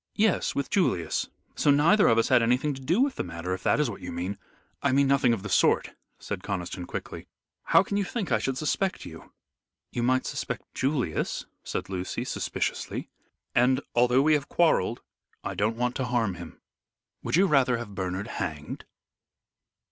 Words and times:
"Yes, 0.15 0.55
with 0.55 0.71
Julius; 0.71 1.29
so 1.53 1.69
neither 1.69 2.07
of 2.07 2.17
us 2.17 2.29
had 2.29 2.41
anything 2.41 2.73
to 2.73 2.81
do 2.81 3.01
with 3.01 3.17
the 3.17 3.23
matter, 3.23 3.53
if 3.53 3.61
that 3.61 3.79
is 3.79 3.87
what 3.87 4.01
you 4.01 4.11
mean." 4.11 4.39
"I 4.81 4.91
mean 4.91 5.05
nothing 5.05 5.31
of 5.31 5.43
the 5.43 5.47
sort," 5.49 5.91
said 6.17 6.41
Conniston, 6.41 6.87
quickly. 6.87 7.27
"How 7.65 7.83
can 7.83 7.97
you 7.97 8.03
think 8.03 8.31
I 8.31 8.39
should 8.39 8.57
suspect 8.57 9.05
you?" 9.05 9.31
"You 9.91 10.01
might 10.01 10.25
suspect 10.25 10.73
Julius," 10.73 11.45
said 11.63 11.87
Lucy, 11.87 12.25
suspiciously, 12.25 13.11
"and 13.53 13.79
although 13.93 14.23
we 14.23 14.33
have 14.33 14.49
quarrelled 14.49 15.01
I 15.43 15.53
don't 15.53 15.77
want 15.77 15.93
to 15.97 16.05
harm 16.05 16.33
him." 16.33 16.59
"Would 17.21 17.35
you 17.35 17.45
rather 17.45 17.77
have 17.77 17.93
Bernard 17.93 18.25
hanged?" 18.27 18.85